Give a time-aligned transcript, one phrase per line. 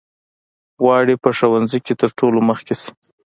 [0.83, 2.91] غواړي په ښوونځي کې تر نورو مخکې شي.